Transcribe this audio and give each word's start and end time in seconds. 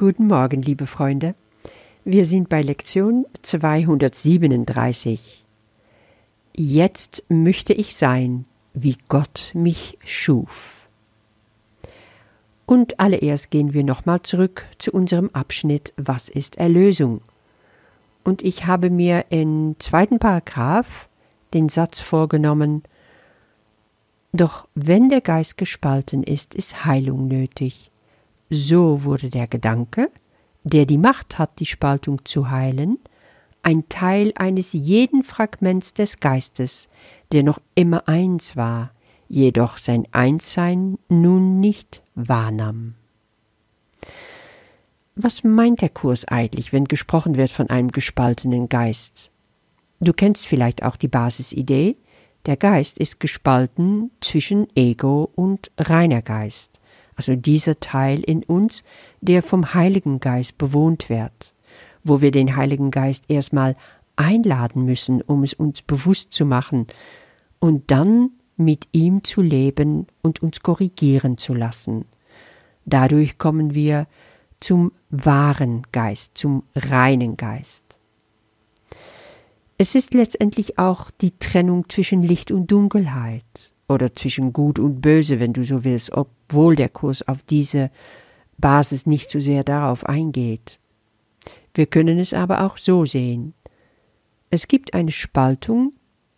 Guten 0.00 0.28
Morgen, 0.28 0.62
liebe 0.62 0.86
Freunde. 0.86 1.34
Wir 2.06 2.24
sind 2.24 2.48
bei 2.48 2.62
Lektion 2.62 3.26
237. 3.42 5.44
Jetzt 6.56 7.22
möchte 7.28 7.74
ich 7.74 7.94
sein, 7.94 8.44
wie 8.72 8.96
Gott 9.08 9.50
mich 9.52 9.98
schuf. 10.02 10.88
Und 12.64 12.98
allererst 12.98 13.50
gehen 13.50 13.74
wir 13.74 13.84
nochmal 13.84 14.22
zurück 14.22 14.64
zu 14.78 14.90
unserem 14.90 15.28
Abschnitt 15.34 15.92
Was 15.98 16.30
ist 16.30 16.56
Erlösung? 16.56 17.20
Und 18.24 18.40
ich 18.40 18.64
habe 18.64 18.88
mir 18.88 19.26
im 19.28 19.76
zweiten 19.80 20.18
Paragraph 20.18 21.10
den 21.52 21.68
Satz 21.68 22.00
vorgenommen, 22.00 22.84
doch 24.32 24.66
wenn 24.74 25.10
der 25.10 25.20
Geist 25.20 25.58
gespalten 25.58 26.22
ist, 26.22 26.54
ist 26.54 26.86
Heilung 26.86 27.28
nötig. 27.28 27.89
So 28.52 29.04
wurde 29.04 29.30
der 29.30 29.46
Gedanke, 29.46 30.10
der 30.64 30.84
die 30.84 30.98
Macht 30.98 31.38
hat, 31.38 31.60
die 31.60 31.66
Spaltung 31.66 32.24
zu 32.24 32.50
heilen, 32.50 32.98
ein 33.62 33.88
Teil 33.88 34.32
eines 34.34 34.72
jeden 34.72 35.22
Fragments 35.22 35.94
des 35.94 36.18
Geistes, 36.18 36.88
der 37.30 37.44
noch 37.44 37.60
immer 37.76 38.08
eins 38.08 38.56
war, 38.56 38.90
jedoch 39.28 39.78
sein 39.78 40.08
Einssein 40.10 40.98
nun 41.08 41.60
nicht 41.60 42.02
wahrnahm. 42.16 42.94
Was 45.14 45.44
meint 45.44 45.80
der 45.80 45.90
Kurs 45.90 46.24
eigentlich, 46.24 46.72
wenn 46.72 46.86
gesprochen 46.86 47.36
wird 47.36 47.50
von 47.50 47.70
einem 47.70 47.92
gespaltenen 47.92 48.68
Geist? 48.68 49.30
Du 50.00 50.12
kennst 50.12 50.46
vielleicht 50.46 50.82
auch 50.82 50.96
die 50.96 51.08
Basisidee, 51.08 51.96
der 52.46 52.56
Geist 52.56 52.98
ist 52.98 53.20
gespalten 53.20 54.10
zwischen 54.20 54.66
Ego 54.74 55.30
und 55.36 55.70
reiner 55.78 56.22
Geist 56.22 56.69
also 57.20 57.36
dieser 57.36 57.80
Teil 57.80 58.20
in 58.20 58.42
uns, 58.44 58.82
der 59.20 59.42
vom 59.42 59.74
Heiligen 59.74 60.20
Geist 60.20 60.56
bewohnt 60.56 61.10
wird, 61.10 61.54
wo 62.02 62.22
wir 62.22 62.30
den 62.30 62.56
Heiligen 62.56 62.90
Geist 62.90 63.24
erstmal 63.28 63.76
einladen 64.16 64.86
müssen, 64.86 65.20
um 65.20 65.42
es 65.42 65.52
uns 65.52 65.82
bewusst 65.82 66.32
zu 66.32 66.46
machen 66.46 66.86
und 67.58 67.90
dann 67.90 68.30
mit 68.56 68.88
ihm 68.92 69.22
zu 69.22 69.42
leben 69.42 70.06
und 70.22 70.42
uns 70.42 70.60
korrigieren 70.60 71.36
zu 71.36 71.52
lassen. 71.52 72.06
Dadurch 72.86 73.36
kommen 73.36 73.74
wir 73.74 74.06
zum 74.58 74.92
wahren 75.10 75.82
Geist, 75.92 76.38
zum 76.38 76.62
reinen 76.74 77.36
Geist. 77.36 77.84
Es 79.76 79.94
ist 79.94 80.14
letztendlich 80.14 80.78
auch 80.78 81.10
die 81.10 81.38
Trennung 81.38 81.86
zwischen 81.90 82.22
Licht 82.22 82.50
und 82.50 82.70
Dunkelheit 82.70 83.69
oder 83.90 84.14
zwischen 84.14 84.52
Gut 84.52 84.78
und 84.78 85.00
Böse, 85.00 85.40
wenn 85.40 85.52
du 85.52 85.64
so 85.64 85.84
willst, 85.84 86.12
obwohl 86.12 86.76
der 86.76 86.88
Kurs 86.88 87.26
auf 87.26 87.42
diese 87.42 87.90
Basis 88.58 89.06
nicht 89.06 89.30
so 89.30 89.40
sehr 89.40 89.64
darauf 89.64 90.06
eingeht. 90.06 90.78
Wir 91.74 91.86
können 91.86 92.18
es 92.18 92.32
aber 92.32 92.64
auch 92.64 92.78
so 92.78 93.04
sehen. 93.04 93.54
Es 94.50 94.68
gibt 94.68 94.94
eine 94.94 95.12
Spaltung 95.12 95.92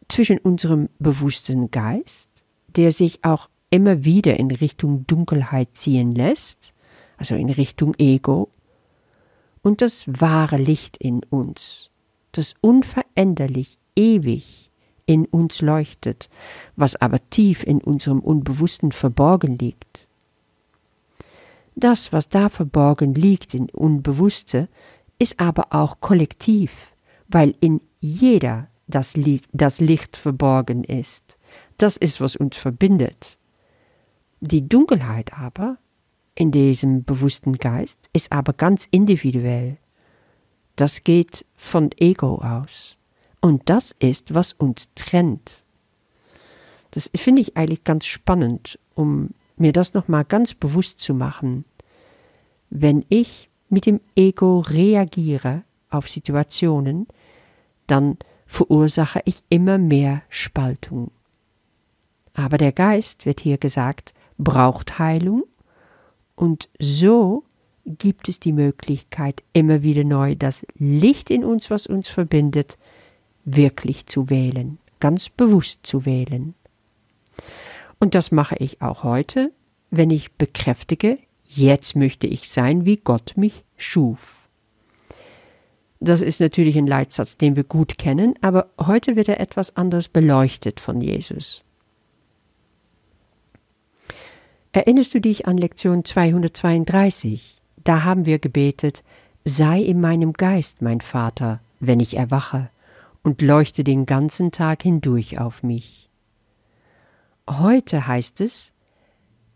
zwischen 0.09 0.39
unserem 0.39 0.89
bewussten 0.99 1.71
Geist, 1.71 2.31
der 2.77 2.93
sich 2.93 3.21
auch 3.23 3.49
immer 3.71 4.05
wieder 4.05 4.39
in 4.39 4.51
Richtung 4.51 5.07
Dunkelheit 5.07 5.71
ziehen 5.75 6.15
lässt, 6.15 6.75
also 7.17 7.35
in 7.35 7.51
Richtung 7.51 7.95
Ego, 7.99 8.51
und 9.63 9.81
das 9.81 10.05
wahre 10.07 10.57
Licht 10.57 10.97
in 10.97 11.23
uns, 11.31 11.91
das 12.33 12.55
unveränderlich, 12.61 13.79
ewig 13.97 14.62
in 15.13 15.27
uns 15.27 15.61
leuchtet, 15.61 16.31
was 16.75 16.97
aber 16.97 17.19
tief 17.29 17.65
in 17.65 17.83
unserem 17.83 18.21
Unbewussten 18.21 18.93
verborgen 18.93 19.59
liegt. 19.59 20.09
Das, 21.75 22.13
was 22.13 22.31
da 22.31 22.49
verborgen 22.49 23.15
liegt 23.15 23.53
in 23.53 23.69
Unbewusste, 23.71 24.69
ist 25.19 25.39
aber 25.39 25.67
auch 25.71 26.01
kollektiv, 26.01 26.93
weil 27.29 27.55
in 27.61 27.81
jeder 28.01 28.69
das, 28.87 29.17
Licht, 29.17 29.49
das 29.53 29.81
Licht 29.81 30.17
verborgen 30.17 30.83
ist. 30.83 31.37
Das 31.77 31.99
ist, 31.99 32.21
was 32.21 32.37
uns 32.37 32.57
verbindet. 32.57 33.39
Die 34.41 34.67
Dunkelheit 34.67 35.35
aber 35.35 35.77
in 36.35 36.51
diesem 36.53 37.05
bewussten 37.05 37.59
Geist 37.59 37.99
ist 38.15 38.33
aber 38.33 38.55
ganz 38.55 38.89
individuell. 38.91 39.77
Das 40.77 41.05
geht 41.05 41.45
von 41.55 41.91
Ego 41.99 42.37
aus. 42.37 42.97
Und 43.43 43.69
das 43.69 43.95
ist, 43.99 44.35
was 44.35 44.53
uns 44.53 44.89
trennt. 44.95 45.65
Das 46.93 47.11
finde 47.15 47.43
ich 47.43 47.57
eigentlich 47.57 47.85
ganz 47.85 48.07
spannend, 48.07 48.79
um 48.95 49.31
mir 49.57 49.73
das 49.73 49.93
nochmal 49.95 50.25
ganz 50.25 50.55
bewusst 50.55 51.01
zu 51.01 51.13
machen. 51.13 51.65
Wenn 52.71 53.05
ich 53.09 53.51
mit 53.69 53.85
dem 53.85 54.01
Ego 54.15 54.61
reagiere 54.61 55.65
auf 55.91 56.09
Situationen, 56.09 57.09
dann 57.87 58.17
verursache 58.47 59.21
ich 59.25 59.43
immer 59.49 59.77
mehr 59.77 60.23
Spaltung. 60.29 61.11
Aber 62.35 62.59
der 62.59 62.73
Geist, 62.73 63.27
wird 63.27 63.41
hier 63.41 63.59
gesagt, 63.59 64.15
braucht 64.39 64.99
Heilung 64.99 65.43
und 66.37 66.69
so 66.79 67.45
gibt 67.85 68.29
es 68.29 68.39
die 68.39 68.53
Möglichkeit, 68.53 69.43
immer 69.53 69.83
wieder 69.83 70.05
neu 70.05 70.37
das 70.37 70.65
Licht 70.77 71.31
in 71.31 71.45
uns, 71.45 71.71
was 71.71 71.87
uns 71.87 72.09
verbindet, 72.09 72.79
wirklich 73.45 74.07
zu 74.07 74.31
wählen, 74.31 74.79
ganz 75.01 75.29
bewusst 75.29 75.81
zu 75.83 76.05
wählen. 76.05 76.55
Und 77.99 78.15
das 78.15 78.33
mache 78.33 78.57
ich 78.59 78.83
auch 78.83 79.05
heute, 79.05 79.53
wenn 79.91 80.11
ich 80.11 80.33
bekräftige, 80.33 81.19
jetzt 81.45 81.97
möchte 81.97 82.27
ich 82.27 82.49
sein, 82.49 82.85
wie 82.85 82.97
Gott 82.97 83.35
mich 83.37 83.65
schuf. 83.77 84.49
Das 86.01 86.21
ist 86.21 86.41
natürlich 86.41 86.77
ein 86.77 86.89
Leitsatz, 86.89 87.37
den 87.37 87.55
wir 87.55 87.63
gut 87.63 87.97
kennen, 87.97 88.35
aber 88.41 88.71
heute 88.81 89.15
wird 89.15 89.29
er 89.29 89.39
etwas 89.39 89.77
anderes 89.77 90.09
beleuchtet 90.09 90.81
von 90.81 91.01
Jesus. 91.01 91.63
Erinnerst 94.73 95.15
du 95.15 95.21
dich 95.21 95.47
an 95.47 95.59
Lektion 95.59 96.05
232? 96.05 97.61
Da 97.85 98.03
haben 98.05 98.27
wir 98.27 98.39
gebetet, 98.39 99.05
sei 99.45 99.81
in 99.81 100.01
meinem 100.01 100.33
Geist, 100.33 100.83
mein 100.83 101.01
Vater, 101.01 101.61
wenn 101.79 102.01
ich 102.01 102.17
erwache, 102.17 102.71
und 103.23 103.43
leuchte 103.43 103.85
den 103.85 104.07
ganzen 104.07 104.53
Tag 104.53 104.83
hindurch 104.83 105.39
auf 105.39 105.63
mich. 105.63 106.11
Heute 107.49 108.07
heißt 108.07 108.41
es, 108.41 108.73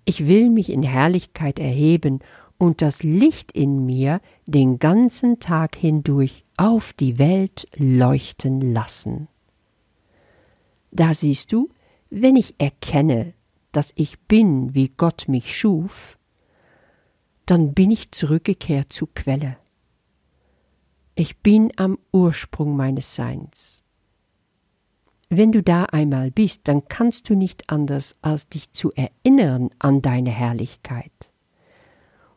ich 0.04 0.27
will 0.27 0.50
mich 0.50 0.71
in 0.71 0.82
Herrlichkeit 0.82 1.59
erheben 1.59 2.21
und 2.59 2.81
das 2.81 3.03
Licht 3.03 3.53
in 3.53 3.84
mir 3.84 4.21
den 4.47 4.78
ganzen 4.78 5.41
Tag 5.41 5.76
hindurch 5.76 6.44
auf 6.56 6.93
die 6.93 7.19
Welt 7.19 7.66
leuchten 7.76 8.60
lassen. 8.60 9.28
Da 10.91 11.12
siehst 11.12 11.53
du, 11.53 11.69
wenn 12.09 12.37
ich 12.37 12.55
erkenne, 12.59 13.34
dass 13.72 13.93
ich 13.97 14.19
bin, 14.21 14.75
wie 14.75 14.88
Gott 14.97 15.26
mich 15.28 15.56
schuf, 15.56 16.19
dann 17.44 17.75
bin 17.75 17.91
ich 17.91 18.10
zurückgekehrt 18.12 18.93
zur 18.93 19.12
Quelle. 19.12 19.59
Ich 21.19 21.38
bin 21.38 21.72
am 21.77 21.99
Ursprung 22.12 22.77
meines 22.77 23.15
Seins. 23.15 23.82
Wenn 25.31 25.50
du 25.50 25.62
da 25.62 25.84
einmal 25.84 26.31
bist, 26.31 26.69
dann 26.69 26.88
kannst 26.88 27.31
du 27.31 27.34
nicht 27.34 27.71
anders, 27.71 28.16
als 28.21 28.50
dich 28.50 28.71
zu 28.72 28.93
erinnern 28.93 29.71
an 29.78 30.03
deine 30.03 30.31
Herrlichkeit. 30.31 31.32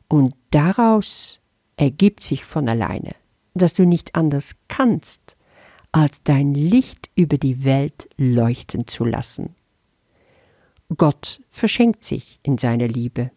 Und 0.07 0.33
daraus 0.51 1.41
ergibt 1.75 2.23
sich 2.23 2.45
von 2.45 2.69
alleine, 2.69 3.11
dass 3.53 3.73
du 3.73 3.85
nicht 3.85 4.15
anders 4.15 4.55
kannst, 4.69 5.35
als 5.91 6.23
dein 6.23 6.53
Licht 6.53 7.09
über 7.15 7.37
die 7.37 7.65
Welt 7.65 8.07
leuchten 8.15 8.87
zu 8.87 9.03
lassen. 9.03 9.55
Gott 10.95 11.41
verschenkt 11.49 12.05
sich 12.05 12.39
in 12.43 12.57
seiner 12.57 12.87
Liebe. 12.87 13.31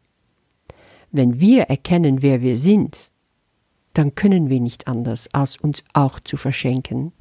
Wenn 1.10 1.40
wir 1.40 1.64
erkennen, 1.64 2.22
wer 2.22 2.42
wir 2.42 2.56
sind, 2.56 3.11
dann 3.94 4.14
können 4.14 4.48
wir 4.48 4.60
nicht 4.60 4.88
anders, 4.88 5.28
als 5.32 5.56
uns 5.56 5.82
auch 5.92 6.20
zu 6.20 6.36
verschenken. 6.36 7.12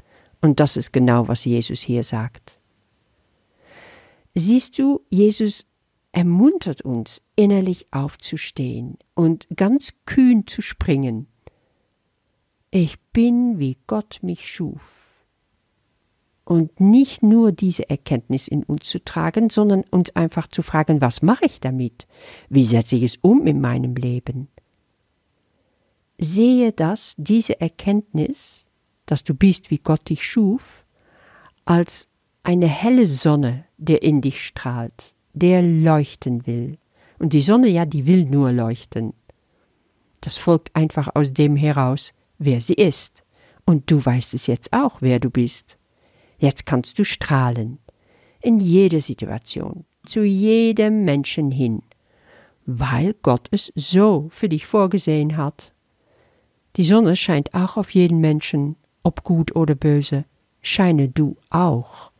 Und 0.41 0.59
das 0.59 0.77
ist 0.77 0.91
genau, 0.91 1.27
was 1.27 1.45
Jesus 1.45 1.81
hier 1.81 2.03
sagt. 2.03 2.59
Siehst 4.33 4.77
du, 4.79 5.01
Jesus 5.09 5.65
ermuntert 6.11 6.81
uns, 6.81 7.21
innerlich 7.35 7.87
aufzustehen 7.91 8.97
und 9.13 9.47
ganz 9.55 9.93
kühn 10.05 10.45
zu 10.47 10.61
springen. 10.61 11.27
Ich 12.69 12.99
bin, 13.13 13.59
wie 13.59 13.77
Gott 13.87 14.19
mich 14.21 14.49
schuf. 14.49 15.25
Und 16.43 16.79
nicht 16.79 17.23
nur 17.23 17.51
diese 17.51 17.89
Erkenntnis 17.89 18.47
in 18.47 18.63
uns 18.63 18.89
zu 18.89 19.03
tragen, 19.03 19.49
sondern 19.49 19.83
uns 19.83 20.15
einfach 20.15 20.47
zu 20.47 20.61
fragen, 20.61 20.99
was 20.99 21.21
mache 21.21 21.45
ich 21.45 21.59
damit? 21.59 22.07
Wie 22.49 22.65
setze 22.65 22.95
ich 22.95 23.03
es 23.03 23.17
um 23.21 23.45
in 23.45 23.61
meinem 23.61 23.95
Leben? 23.95 24.49
Sehe 26.21 26.71
das, 26.71 27.15
diese 27.17 27.59
Erkenntnis, 27.59 28.65
dass 29.05 29.23
du 29.23 29.33
bist, 29.33 29.71
wie 29.71 29.79
Gott 29.79 30.07
dich 30.07 30.25
schuf, 30.25 30.85
als 31.65 32.07
eine 32.43 32.67
helle 32.67 33.07
Sonne, 33.07 33.65
der 33.77 34.03
in 34.03 34.21
dich 34.21 34.45
strahlt, 34.45 35.15
der 35.33 35.61
leuchten 35.61 36.47
will. 36.47 36.77
Und 37.19 37.33
die 37.33 37.41
Sonne, 37.41 37.67
ja, 37.67 37.85
die 37.85 38.07
will 38.07 38.25
nur 38.25 38.51
leuchten. 38.51 39.13
Das 40.21 40.37
folgt 40.37 40.75
einfach 40.75 41.09
aus 41.15 41.33
dem 41.33 41.55
heraus, 41.55 42.13
wer 42.37 42.61
sie 42.61 42.73
ist. 42.73 43.23
Und 43.65 43.89
du 43.89 44.03
weißt 44.03 44.33
es 44.33 44.47
jetzt 44.47 44.73
auch, 44.73 45.01
wer 45.01 45.19
du 45.19 45.29
bist. 45.29 45.77
Jetzt 46.37 46.65
kannst 46.65 46.97
du 46.99 47.03
strahlen. 47.03 47.79
In 48.41 48.59
jede 48.59 49.01
Situation, 49.01 49.85
zu 50.05 50.23
jedem 50.23 51.03
Menschen 51.03 51.51
hin, 51.51 51.83
weil 52.65 53.13
Gott 53.21 53.47
es 53.51 53.71
so 53.75 54.29
für 54.31 54.49
dich 54.49 54.65
vorgesehen 54.65 55.37
hat. 55.37 55.73
Die 56.77 56.83
Sonne 56.83 57.15
scheint 57.15 57.53
auch 57.53 57.77
auf 57.77 57.91
jeden 57.91 58.19
Menschen, 58.19 58.75
ob 59.03 59.23
gut 59.23 59.55
oder 59.55 59.75
böse, 59.75 60.25
scheine 60.61 61.09
du 61.09 61.37
auch. 61.49 62.11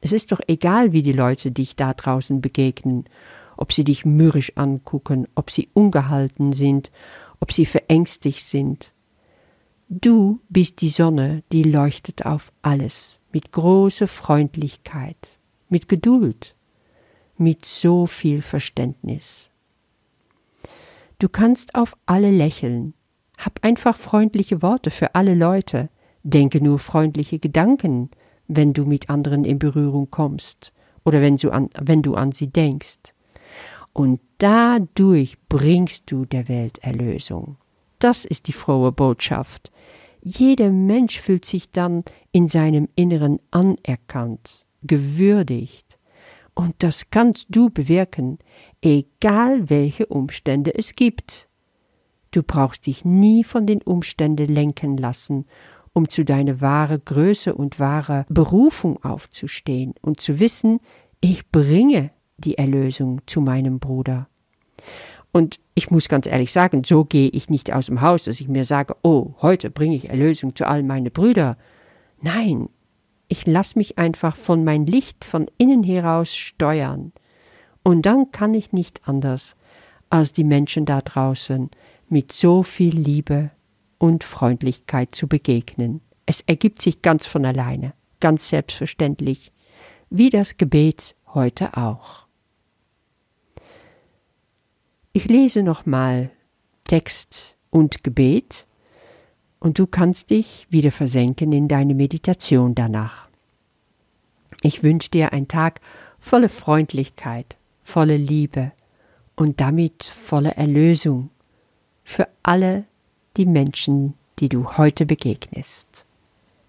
Es 0.00 0.12
ist 0.12 0.32
doch 0.32 0.40
egal, 0.46 0.92
wie 0.92 1.02
die 1.02 1.12
Leute 1.12 1.50
dich 1.50 1.76
da 1.76 1.92
draußen 1.92 2.40
begegnen, 2.40 3.04
ob 3.56 3.72
sie 3.72 3.84
dich 3.84 4.06
mürrisch 4.06 4.52
angucken, 4.56 5.28
ob 5.34 5.50
sie 5.50 5.68
ungehalten 5.74 6.52
sind, 6.54 6.90
ob 7.40 7.52
sie 7.52 7.66
verängstigt 7.66 8.42
sind. 8.42 8.94
Du 9.88 10.40
bist 10.48 10.80
die 10.80 10.88
Sonne, 10.88 11.42
die 11.52 11.64
leuchtet 11.64 12.24
auf 12.24 12.52
alles, 12.62 13.20
mit 13.32 13.52
großer 13.52 14.08
Freundlichkeit, 14.08 15.40
mit 15.68 15.88
Geduld, 15.88 16.54
mit 17.36 17.66
so 17.66 18.06
viel 18.06 18.40
Verständnis. 18.40 19.50
Du 21.18 21.28
kannst 21.28 21.74
auf 21.74 21.96
alle 22.06 22.30
lächeln, 22.30 22.94
hab 23.44 23.58
einfach 23.62 23.96
freundliche 23.96 24.62
Worte 24.62 24.90
für 24.90 25.14
alle 25.14 25.34
Leute, 25.34 25.88
denke 26.22 26.62
nur 26.62 26.78
freundliche 26.78 27.38
Gedanken, 27.38 28.10
wenn 28.48 28.72
du 28.72 28.84
mit 28.84 29.08
anderen 29.08 29.44
in 29.44 29.58
Berührung 29.58 30.10
kommst 30.10 30.72
oder 31.04 31.20
wenn 31.20 31.36
du 31.36 31.50
an, 31.50 31.70
wenn 31.80 32.02
du 32.02 32.14
an 32.14 32.32
sie 32.32 32.48
denkst. 32.48 33.14
Und 33.92 34.20
dadurch 34.38 35.36
bringst 35.48 36.10
du 36.10 36.24
der 36.24 36.48
Welt 36.48 36.78
Erlösung. 36.78 37.56
Das 37.98 38.24
ist 38.24 38.48
die 38.48 38.52
frohe 38.52 38.92
Botschaft. 38.92 39.70
Jeder 40.22 40.70
Mensch 40.70 41.20
fühlt 41.20 41.44
sich 41.44 41.70
dann 41.70 42.02
in 42.32 42.48
seinem 42.48 42.88
Inneren 42.94 43.40
anerkannt, 43.50 44.66
gewürdigt. 44.82 45.98
Und 46.54 46.74
das 46.78 47.10
kannst 47.10 47.46
du 47.48 47.70
bewirken, 47.70 48.38
egal 48.82 49.70
welche 49.70 50.06
Umstände 50.06 50.74
es 50.74 50.94
gibt. 50.94 51.49
Du 52.30 52.42
brauchst 52.42 52.86
dich 52.86 53.04
nie 53.04 53.44
von 53.44 53.66
den 53.66 53.82
Umständen 53.82 54.46
lenken 54.46 54.96
lassen 54.96 55.46
um 55.92 56.08
zu 56.08 56.24
deiner 56.24 56.60
wahre 56.60 56.98
Größe 56.98 57.54
und 57.54 57.78
wahre 57.78 58.24
Berufung 58.28 59.02
aufzustehen 59.04 59.94
und 60.00 60.20
zu 60.20 60.40
wissen, 60.40 60.80
ich 61.20 61.50
bringe 61.50 62.10
die 62.38 62.58
Erlösung 62.58 63.20
zu 63.26 63.40
meinem 63.40 63.78
Bruder. 63.80 64.28
Und 65.32 65.60
ich 65.74 65.90
muss 65.90 66.08
ganz 66.08 66.26
ehrlich 66.26 66.52
sagen, 66.52 66.82
so 66.84 67.04
gehe 67.04 67.28
ich 67.28 67.50
nicht 67.50 67.72
aus 67.72 67.86
dem 67.86 68.00
Haus, 68.00 68.24
dass 68.24 68.40
ich 68.40 68.48
mir 68.48 68.64
sage, 68.64 68.96
oh, 69.02 69.34
heute 69.42 69.70
bringe 69.70 69.96
ich 69.96 70.08
Erlösung 70.08 70.56
zu 70.56 70.66
all 70.66 70.82
meine 70.82 71.10
Brüder. 71.10 71.56
Nein, 72.20 72.68
ich 73.28 73.46
lasse 73.46 73.78
mich 73.78 73.98
einfach 73.98 74.36
von 74.36 74.64
mein 74.64 74.86
Licht 74.86 75.24
von 75.24 75.46
innen 75.58 75.84
heraus 75.84 76.34
steuern. 76.34 77.12
Und 77.84 78.06
dann 78.06 78.32
kann 78.32 78.54
ich 78.54 78.72
nicht 78.72 79.02
anders, 79.06 79.56
als 80.08 80.32
die 80.32 80.44
Menschen 80.44 80.84
da 80.84 81.00
draußen 81.00 81.70
mit 82.10 82.32
so 82.32 82.62
viel 82.62 82.96
Liebe 82.96 83.50
und 83.98 84.24
Freundlichkeit 84.24 85.14
zu 85.14 85.28
begegnen. 85.28 86.00
Es 86.26 86.42
ergibt 86.42 86.82
sich 86.82 87.02
ganz 87.02 87.26
von 87.26 87.44
alleine, 87.44 87.94
ganz 88.18 88.48
selbstverständlich, 88.48 89.52
wie 90.10 90.30
das 90.30 90.56
Gebet 90.56 91.14
heute 91.34 91.76
auch. 91.76 92.26
Ich 95.12 95.26
lese 95.26 95.62
nochmal 95.62 96.30
Text 96.84 97.56
und 97.70 98.02
Gebet 98.02 98.66
und 99.60 99.78
du 99.78 99.86
kannst 99.86 100.30
dich 100.30 100.66
wieder 100.70 100.92
versenken 100.92 101.52
in 101.52 101.68
deine 101.68 101.94
Meditation 101.94 102.74
danach. 102.74 103.28
Ich 104.62 104.82
wünsche 104.82 105.10
dir 105.10 105.32
einen 105.32 105.48
Tag 105.48 105.80
voller 106.18 106.48
Freundlichkeit, 106.48 107.56
voller 107.82 108.18
Liebe 108.18 108.72
und 109.36 109.60
damit 109.60 110.04
voller 110.04 110.56
Erlösung 110.56 111.30
für 112.10 112.28
alle 112.42 112.86
die 113.36 113.46
Menschen, 113.46 114.14
die 114.40 114.48
du 114.48 114.76
heute 114.76 115.06
begegnest. 115.06 116.04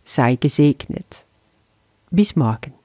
Sei 0.03 0.35
gesegnet. 0.35 1.25
Bis 2.11 2.35
morgen. 2.35 2.75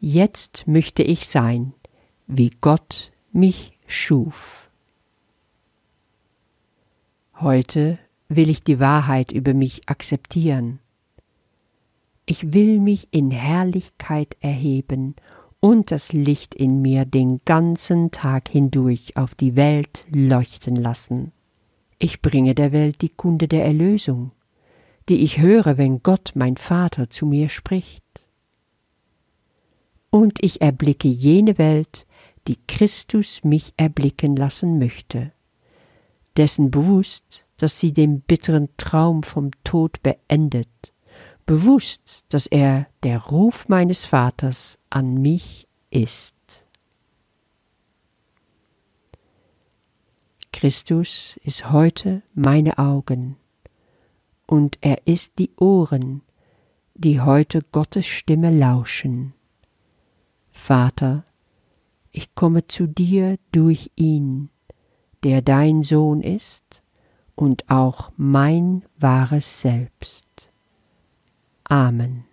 Jetzt 0.00 0.66
möchte 0.66 1.04
ich 1.04 1.28
sein, 1.28 1.72
wie 2.26 2.50
Gott 2.60 3.12
mich 3.30 3.78
schuf. 3.86 4.68
Heute 7.38 7.96
will 8.28 8.50
ich 8.50 8.64
die 8.64 8.80
Wahrheit 8.80 9.30
über 9.30 9.54
mich 9.54 9.88
akzeptieren. 9.88 10.80
Ich 12.26 12.52
will 12.52 12.80
mich 12.80 13.06
in 13.12 13.30
Herrlichkeit 13.30 14.36
erheben 14.40 15.14
und 15.60 15.90
das 15.90 16.12
Licht 16.12 16.54
in 16.54 16.80
mir 16.80 17.04
den 17.04 17.40
ganzen 17.44 18.10
Tag 18.10 18.48
hindurch 18.48 19.16
auf 19.16 19.34
die 19.34 19.56
Welt 19.56 20.06
leuchten 20.10 20.74
lassen. 20.74 21.32
Ich 21.98 22.22
bringe 22.22 22.54
der 22.54 22.72
Welt 22.72 23.02
die 23.02 23.10
Kunde 23.10 23.46
der 23.46 23.66
Erlösung, 23.66 24.32
die 25.08 25.22
ich 25.22 25.38
höre, 25.38 25.76
wenn 25.76 26.02
Gott 26.02 26.32
mein 26.34 26.56
Vater 26.56 27.10
zu 27.10 27.26
mir 27.26 27.50
spricht. 27.50 28.02
Und 30.08 30.42
ich 30.42 30.62
erblicke 30.62 31.08
jene 31.08 31.58
Welt, 31.58 32.06
die 32.48 32.58
Christus 32.66 33.44
mich 33.44 33.74
erblicken 33.76 34.34
lassen 34.34 34.78
möchte, 34.78 35.32
dessen 36.38 36.70
bewusst, 36.70 37.44
dass 37.58 37.78
sie 37.78 37.92
den 37.92 38.22
bitteren 38.22 38.70
Traum 38.78 39.22
vom 39.22 39.50
Tod 39.62 40.02
beendet 40.02 40.94
bewusst, 41.50 42.22
dass 42.28 42.46
er 42.46 42.86
der 43.02 43.18
Ruf 43.18 43.68
meines 43.68 44.04
Vaters 44.04 44.78
an 44.88 45.14
mich 45.20 45.66
ist. 45.90 46.36
Christus 50.52 51.40
ist 51.42 51.72
heute 51.72 52.22
meine 52.34 52.78
Augen 52.78 53.34
und 54.46 54.78
er 54.80 55.08
ist 55.08 55.40
die 55.40 55.50
Ohren, 55.56 56.22
die 56.94 57.20
heute 57.20 57.62
Gottes 57.72 58.06
Stimme 58.06 58.56
lauschen. 58.56 59.34
Vater, 60.52 61.24
ich 62.12 62.32
komme 62.36 62.68
zu 62.68 62.86
dir 62.86 63.38
durch 63.50 63.90
ihn, 63.96 64.50
der 65.24 65.42
dein 65.42 65.82
Sohn 65.82 66.22
ist 66.22 66.84
und 67.34 67.68
auch 67.68 68.12
mein 68.16 68.84
wahres 69.00 69.62
Selbst. 69.62 70.29
Amen. 71.70 72.29